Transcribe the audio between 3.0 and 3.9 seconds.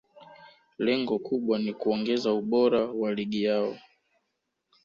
ligi yao